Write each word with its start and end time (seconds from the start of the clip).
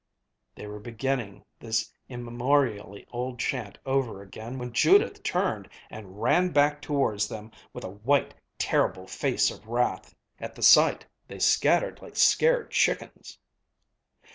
They 0.55 0.65
were 0.65 0.79
beginning 0.79 1.45
this 1.59 1.93
immemorially 2.09 3.05
old 3.11 3.37
chant 3.37 3.77
over 3.85 4.23
again 4.23 4.57
when 4.57 4.73
Judith 4.73 5.21
turned 5.21 5.69
and 5.91 6.19
ran 6.19 6.49
back 6.49 6.81
towards 6.81 7.27
them 7.27 7.51
with 7.71 7.83
a 7.83 7.89
white, 7.91 8.33
terrible 8.57 9.05
face 9.05 9.51
of 9.51 9.67
wrath. 9.67 10.15
At 10.39 10.55
the 10.55 10.63
sight 10.63 11.05
they 11.27 11.37
scattered 11.37 12.01
like 12.01 12.15
scared 12.15 12.71
chickens. 12.71 13.37